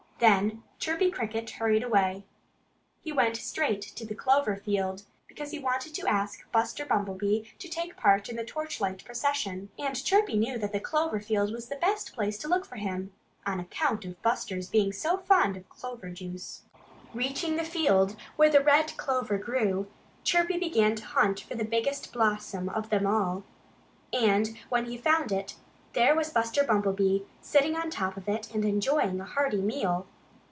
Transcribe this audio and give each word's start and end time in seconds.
Then 0.19 0.61
Chirpy 0.77 1.09
Cricket 1.09 1.49
hurried 1.49 1.81
away. 1.81 2.25
He 3.01 3.11
went 3.11 3.37
straight 3.37 3.81
to 3.81 4.05
the 4.05 4.13
clover 4.13 4.55
field, 4.55 5.01
because 5.27 5.49
he 5.49 5.57
wanted 5.57 5.95
to 5.95 6.05
ask 6.05 6.45
Buster 6.51 6.85
Bumblebee 6.85 7.45
to 7.57 7.67
take 7.67 7.97
part 7.97 8.29
in 8.29 8.35
the 8.35 8.45
torchlight 8.45 9.03
procession. 9.03 9.69
And 9.79 9.95
Chirpy 9.95 10.37
knew 10.37 10.59
that 10.59 10.73
the 10.73 10.79
clover 10.79 11.19
field 11.19 11.49
was 11.51 11.69
the 11.69 11.75
best 11.75 12.13
place 12.13 12.37
to 12.37 12.47
look 12.47 12.67
for 12.67 12.75
him, 12.75 13.11
on 13.47 13.59
account 13.59 14.05
of 14.05 14.21
Buster's 14.21 14.69
being 14.69 14.93
so 14.93 15.17
fond 15.17 15.57
of 15.57 15.67
clover 15.69 16.11
juice. 16.11 16.61
Reaching 17.15 17.55
the 17.55 17.63
field 17.65 18.15
where 18.35 18.51
the 18.51 18.61
red 18.63 18.95
clover 18.97 19.39
grew, 19.39 19.87
Chirpy 20.23 20.59
began 20.59 20.93
to 20.97 21.03
hunt 21.03 21.39
for 21.39 21.55
the 21.55 21.65
biggest 21.65 22.13
blossom 22.13 22.69
of 22.69 22.91
them 22.91 23.07
all. 23.07 23.43
And 24.13 24.55
when 24.69 24.85
he 24.85 24.97
found 24.99 25.31
it, 25.31 25.55
there 25.93 26.15
was 26.15 26.29
Buster 26.29 26.63
Bumblebee, 26.63 27.19
sitting 27.41 27.75
on 27.75 27.89
top 27.89 28.15
of 28.15 28.29
it 28.29 28.49
and 28.55 28.63
enjoying 28.63 29.19
a 29.19 29.25
hearty 29.25 29.59
meal. 29.61 30.07